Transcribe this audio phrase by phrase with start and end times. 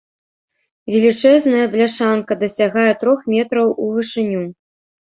[0.93, 4.43] Велічэзная бляшанка дасягае трох метраў у вышыню.